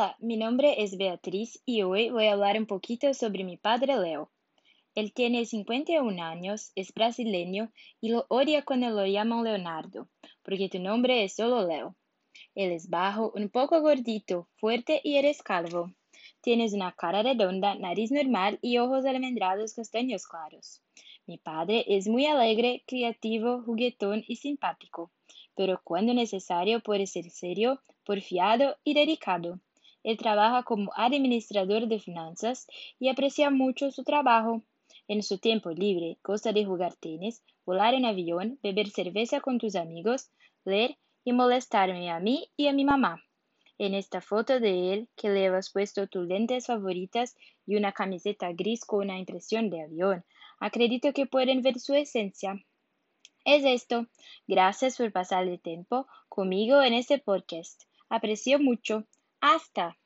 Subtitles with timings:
[0.00, 3.98] Hola, mi nombre es Beatriz y hoy voy a hablar un poquito sobre mi padre
[3.98, 4.30] Leo.
[4.94, 10.08] Él tiene 51 años, es brasileño y lo odia cuando lo llaman Leonardo,
[10.44, 11.96] porque tu nombre es solo Leo.
[12.54, 15.92] Él es bajo, un poco gordito, fuerte y eres calvo.
[16.42, 20.80] Tienes una cara redonda, nariz normal y ojos almendrados castaños claros.
[21.26, 25.10] Mi padre es muy alegre, creativo, juguetón y simpático,
[25.56, 29.58] pero cuando necesario puede ser serio, porfiado y dedicado.
[30.02, 32.66] Él trabaja como administrador de finanzas
[32.98, 34.62] y aprecia mucho su trabajo.
[35.06, 39.74] En su tiempo libre gusta de jugar tenis, volar en avión, beber cerveza con tus
[39.74, 40.30] amigos,
[40.64, 43.22] leer y molestarme a mí y a mi mamá.
[43.78, 48.52] En esta foto de él, que le has puesto tus lentes favoritas y una camiseta
[48.52, 50.24] gris con una impresión de avión,
[50.58, 52.54] acredito que pueden ver su esencia.
[53.44, 54.06] Es esto.
[54.46, 57.84] Gracias por pasar el tiempo conmigo en este podcast.
[58.08, 59.04] Aprecio mucho.
[59.40, 59.96] Hasta.